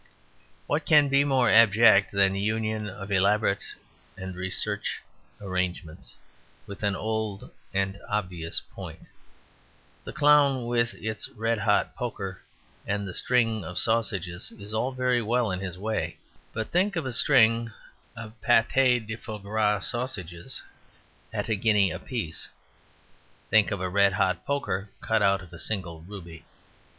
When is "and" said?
4.17-4.35, 7.71-7.99, 12.87-13.07